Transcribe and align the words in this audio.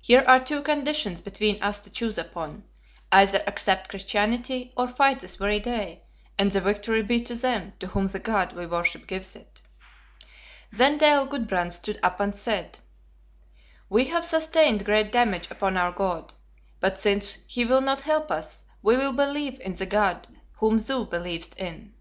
Here 0.00 0.24
are 0.26 0.40
two 0.40 0.62
conditions 0.64 1.20
between 1.20 1.62
us 1.62 1.78
to 1.82 1.90
choose 1.90 2.18
upon: 2.18 2.64
either 3.12 3.40
accept 3.46 3.88
Christianity, 3.88 4.72
or 4.76 4.88
fight 4.88 5.20
this 5.20 5.36
very 5.36 5.60
day, 5.60 6.02
and 6.36 6.50
the 6.50 6.60
victory 6.60 7.04
be 7.04 7.20
to 7.20 7.36
them 7.36 7.74
to 7.78 7.86
whom 7.86 8.08
the 8.08 8.18
God 8.18 8.52
we 8.52 8.66
worship 8.66 9.06
gives 9.06 9.36
it.' 9.36 9.60
"Then 10.72 10.98
Dale 10.98 11.24
Gudbrand 11.24 11.72
stood 11.72 12.00
up 12.02 12.18
and 12.18 12.34
said, 12.34 12.80
'We 13.88 14.06
have 14.06 14.24
sustained 14.24 14.84
great 14.84 15.12
damage 15.12 15.48
upon 15.52 15.76
our 15.76 15.92
God; 15.92 16.32
but 16.80 16.98
since 16.98 17.38
he 17.46 17.64
will 17.64 17.80
not 17.80 18.00
help 18.00 18.32
us, 18.32 18.64
we 18.82 18.96
will 18.96 19.12
believe 19.12 19.60
in 19.60 19.74
the 19.74 19.86
God 19.86 20.26
whom 20.54 20.78
thou 20.78 21.04
believest 21.04 21.56
in.' 21.56 21.94